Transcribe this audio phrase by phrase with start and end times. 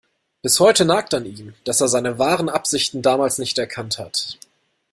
[0.41, 4.39] Bis heute nagt an ihm, dass er seine wahren Absichten damals nicht erkannt hat.